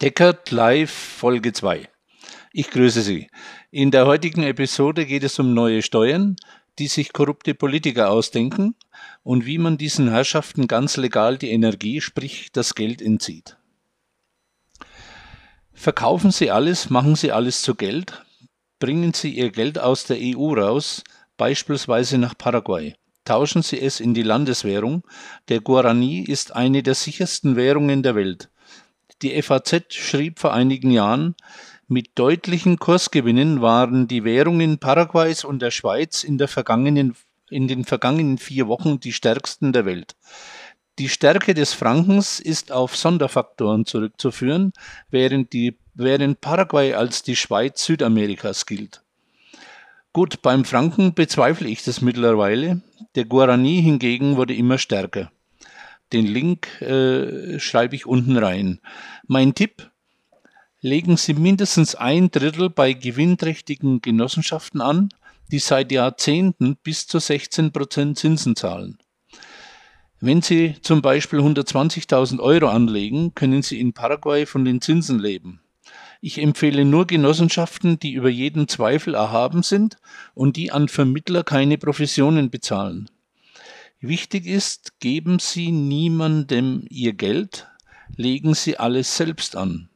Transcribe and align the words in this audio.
Deckert 0.00 0.50
Live 0.50 0.90
Folge 0.90 1.52
2. 1.52 1.86
Ich 2.54 2.70
grüße 2.70 3.02
Sie. 3.02 3.28
In 3.70 3.90
der 3.90 4.06
heutigen 4.06 4.44
Episode 4.44 5.04
geht 5.04 5.24
es 5.24 5.38
um 5.38 5.52
neue 5.52 5.82
Steuern, 5.82 6.36
die 6.78 6.86
sich 6.86 7.12
korrupte 7.12 7.54
Politiker 7.54 8.08
ausdenken 8.08 8.76
und 9.22 9.44
wie 9.44 9.58
man 9.58 9.76
diesen 9.76 10.08
Herrschaften 10.08 10.68
ganz 10.68 10.96
legal 10.96 11.36
die 11.36 11.50
Energie, 11.50 12.00
sprich 12.00 12.50
das 12.50 12.74
Geld 12.74 13.02
entzieht. 13.02 13.58
Verkaufen 15.74 16.30
Sie 16.30 16.50
alles, 16.50 16.88
machen 16.88 17.14
Sie 17.14 17.30
alles 17.30 17.60
zu 17.60 17.74
Geld, 17.74 18.24
bringen 18.78 19.12
Sie 19.12 19.34
Ihr 19.34 19.50
Geld 19.50 19.78
aus 19.78 20.04
der 20.04 20.16
EU 20.18 20.54
raus, 20.54 21.04
beispielsweise 21.36 22.16
nach 22.16 22.38
Paraguay. 22.38 22.94
Tauschen 23.26 23.60
Sie 23.62 23.78
es 23.78 24.00
in 24.00 24.14
die 24.14 24.22
Landeswährung. 24.22 25.02
Der 25.48 25.60
Guarani 25.60 26.20
ist 26.20 26.56
eine 26.56 26.82
der 26.82 26.94
sichersten 26.94 27.54
Währungen 27.54 28.02
der 28.02 28.14
Welt. 28.14 28.48
Die 29.22 29.40
FAZ 29.42 29.94
schrieb 29.94 30.38
vor 30.38 30.54
einigen 30.54 30.90
Jahren, 30.90 31.34
mit 31.88 32.10
deutlichen 32.14 32.78
Kursgewinnen 32.78 33.60
waren 33.60 34.08
die 34.08 34.24
Währungen 34.24 34.78
Paraguays 34.78 35.44
und 35.44 35.60
der 35.60 35.70
Schweiz 35.70 36.24
in, 36.24 36.38
der 36.38 36.48
vergangenen, 36.48 37.16
in 37.50 37.68
den 37.68 37.84
vergangenen 37.84 38.38
vier 38.38 38.68
Wochen 38.68 39.00
die 39.00 39.12
stärksten 39.12 39.72
der 39.72 39.84
Welt. 39.84 40.16
Die 40.98 41.08
Stärke 41.08 41.52
des 41.52 41.74
Frankens 41.74 42.40
ist 42.40 42.72
auf 42.72 42.96
Sonderfaktoren 42.96 43.86
zurückzuführen, 43.86 44.72
während, 45.10 45.52
die, 45.52 45.76
während 45.94 46.40
Paraguay 46.40 46.94
als 46.94 47.22
die 47.22 47.36
Schweiz 47.36 47.84
Südamerikas 47.84 48.66
gilt. 48.66 49.02
Gut, 50.12 50.42
beim 50.42 50.64
Franken 50.64 51.14
bezweifle 51.14 51.68
ich 51.68 51.84
das 51.84 52.00
mittlerweile. 52.00 52.80
Der 53.14 53.26
Guarani 53.26 53.82
hingegen 53.82 54.36
wurde 54.36 54.54
immer 54.54 54.78
stärker. 54.78 55.30
Den 56.12 56.26
Link 56.26 56.80
äh, 56.80 57.58
schreibe 57.58 57.94
ich 57.94 58.06
unten 58.06 58.36
rein. 58.36 58.80
Mein 59.26 59.54
Tipp, 59.54 59.90
legen 60.80 61.16
Sie 61.16 61.34
mindestens 61.34 61.94
ein 61.94 62.30
Drittel 62.30 62.70
bei 62.70 62.92
gewinnträchtigen 62.92 64.00
Genossenschaften 64.00 64.80
an, 64.80 65.10
die 65.52 65.58
seit 65.58 65.92
Jahrzehnten 65.92 66.76
bis 66.82 67.06
zu 67.06 67.18
16 67.18 67.72
Prozent 67.72 68.18
Zinsen 68.18 68.56
zahlen. 68.56 68.98
Wenn 70.20 70.42
Sie 70.42 70.76
zum 70.82 71.00
Beispiel 71.00 71.40
120.000 71.40 72.40
Euro 72.40 72.68
anlegen, 72.68 73.34
können 73.34 73.62
Sie 73.62 73.80
in 73.80 73.92
Paraguay 73.92 74.46
von 74.46 74.64
den 74.64 74.80
Zinsen 74.80 75.18
leben. 75.18 75.60
Ich 76.20 76.38
empfehle 76.38 76.84
nur 76.84 77.06
Genossenschaften, 77.06 77.98
die 77.98 78.12
über 78.12 78.28
jeden 78.28 78.68
Zweifel 78.68 79.14
erhaben 79.14 79.62
sind 79.62 79.96
und 80.34 80.56
die 80.56 80.70
an 80.70 80.88
Vermittler 80.88 81.42
keine 81.42 81.78
Provisionen 81.78 82.50
bezahlen. 82.50 83.08
Wichtig 84.02 84.46
ist, 84.46 84.98
geben 85.00 85.38
Sie 85.40 85.70
niemandem 85.70 86.86
Ihr 86.88 87.12
Geld, 87.12 87.68
legen 88.16 88.54
Sie 88.54 88.78
alles 88.78 89.14
selbst 89.14 89.56
an. 89.56 89.90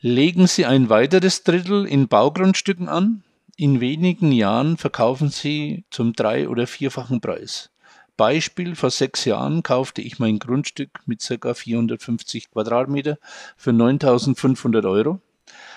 Legen 0.00 0.46
Sie 0.46 0.64
ein 0.64 0.88
weiteres 0.88 1.44
Drittel 1.44 1.84
in 1.84 2.08
Baugrundstücken 2.08 2.88
an, 2.88 3.24
in 3.56 3.80
wenigen 3.80 4.32
Jahren 4.32 4.78
verkaufen 4.78 5.28
Sie 5.28 5.84
zum 5.90 6.14
drei- 6.14 6.48
oder 6.48 6.66
vierfachen 6.66 7.20
Preis. 7.20 7.68
Beispiel, 8.16 8.74
vor 8.74 8.90
sechs 8.90 9.26
Jahren 9.26 9.62
kaufte 9.62 10.00
ich 10.00 10.18
mein 10.18 10.38
Grundstück 10.38 11.00
mit 11.04 11.20
ca. 11.20 11.52
450 11.52 12.52
Quadratmeter 12.52 13.18
für 13.58 13.74
9500 13.74 14.86
Euro. 14.86 15.20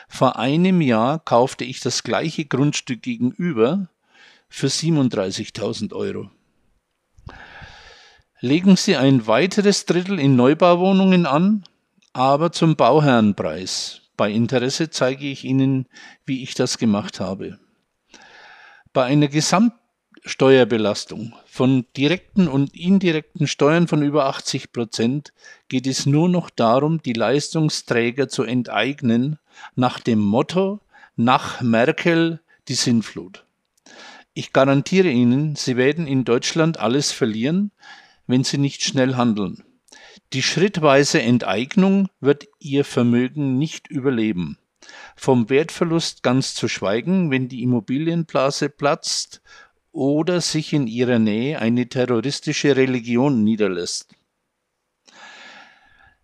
Vor 0.08 0.40
einem 0.40 0.80
Jahr 0.80 1.20
kaufte 1.20 1.66
ich 1.66 1.82
das 1.82 2.04
gleiche 2.04 2.46
Grundstück 2.46 3.02
gegenüber 3.02 3.90
für 4.48 4.68
37.000 4.68 5.92
Euro. 5.94 6.30
Legen 8.42 8.76
Sie 8.76 8.98
ein 8.98 9.28
weiteres 9.28 9.86
Drittel 9.86 10.20
in 10.20 10.36
Neubauwohnungen 10.36 11.26
an, 11.26 11.64
aber 12.12 12.52
zum 12.52 12.76
Bauherrenpreis. 12.76 14.02
Bei 14.18 14.30
Interesse 14.30 14.90
zeige 14.90 15.28
ich 15.28 15.46
Ihnen, 15.46 15.88
wie 16.26 16.44
ich 16.44 16.54
das 16.54 16.78
gemacht 16.78 17.22
habe. 17.22 17.60
Bei 18.92 19.06
einer 19.06 19.30
Gesamtsteuerbelastung 19.30 21.34
von 21.46 21.86
direkten 21.96 22.50
und 22.50 22.76
indirekten 22.76 23.48
Steuern 23.48 23.88
von 23.88 24.04
über 24.04 24.26
80 24.26 24.74
Prozent 24.74 25.32
geht 25.70 25.88
es 25.88 26.06
nur 26.06 26.28
noch 26.28 26.50
darum, 26.50 27.02
die 27.02 27.14
Leistungsträger 27.14 28.28
zu 28.28 28.44
enteignen, 28.44 29.40
nach 29.76 30.02
dem 30.02 30.20
Motto 30.20 30.82
nach 31.16 31.62
Merkel 31.62 32.42
die 32.68 32.74
Sinnflut. 32.74 33.46
Ich 34.34 34.52
garantiere 34.52 35.10
Ihnen, 35.10 35.56
Sie 35.56 35.78
werden 35.78 36.06
in 36.06 36.26
Deutschland 36.26 36.82
alles 36.82 37.14
verlieren, 37.14 37.72
wenn 38.28 38.44
sie 38.44 38.58
nicht 38.58 38.84
schnell 38.84 39.16
handeln. 39.16 39.64
Die 40.34 40.42
schrittweise 40.42 41.22
Enteignung 41.22 42.10
wird 42.20 42.48
ihr 42.60 42.84
Vermögen 42.84 43.58
nicht 43.58 43.88
überleben. 43.88 44.58
Vom 45.16 45.50
Wertverlust 45.50 46.24
ganz 46.24 46.54
zu 46.54 46.68
schweigen, 46.68 47.32
wenn 47.32 47.48
die 47.48 47.64
Immobilienblase 47.64 48.70
platzt 48.70 49.42
oder 49.92 50.42
sich 50.42 50.74
in 50.74 50.88
ihrer 50.88 51.20
Nähe 51.20 51.60
eine 51.60 51.88
terroristische 51.88 52.76
Religion 52.76 53.44
niederlässt. 53.44 54.14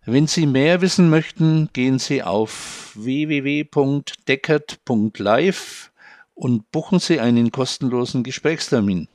Wenn 0.04 0.26
Sie 0.26 0.46
mehr 0.46 0.80
wissen 0.80 1.10
möchten, 1.10 1.68
gehen 1.72 2.00
Sie 2.00 2.24
auf 2.24 2.90
www.deckert.live 2.96 5.92
und 6.34 6.72
buchen 6.72 6.98
Sie 6.98 7.20
einen 7.20 7.52
kostenlosen 7.52 8.24
Gesprächstermin. 8.24 9.06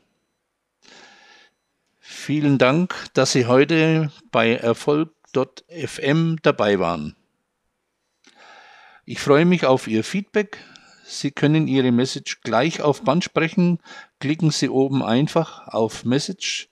Vielen 2.09 2.57
Dank, 2.57 2.95
dass 3.13 3.33
Sie 3.33 3.47
heute 3.47 4.13
bei 4.31 4.55
Erfolg.fm 4.55 6.37
dabei 6.41 6.79
waren. 6.79 7.17
Ich 9.03 9.19
freue 9.19 9.43
mich 9.43 9.65
auf 9.65 9.89
Ihr 9.89 10.05
Feedback. 10.05 10.57
Sie 11.05 11.31
können 11.31 11.67
Ihre 11.67 11.91
Message 11.91 12.39
gleich 12.43 12.81
auf 12.81 13.01
Band 13.01 13.25
sprechen. 13.25 13.79
Klicken 14.21 14.51
Sie 14.51 14.69
oben 14.69 15.03
einfach 15.03 15.67
auf 15.67 16.05
Message, 16.05 16.69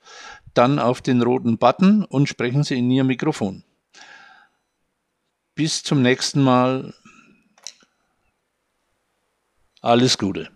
dann 0.53 0.79
auf 0.79 1.01
den 1.01 1.21
roten 1.21 1.57
Button 1.57 2.05
und 2.05 2.29
sprechen 2.29 2.63
Sie 2.63 2.79
in 2.79 2.89
Ihr 2.89 3.03
Mikrofon. 3.03 3.65
Bis 5.53 5.83
zum 5.83 6.01
nächsten 6.01 6.41
Mal. 6.41 6.93
Alles 9.81 10.17
Gute. 10.17 10.49